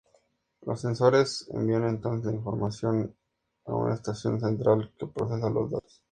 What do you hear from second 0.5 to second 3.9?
Los sensores envían entonces la información a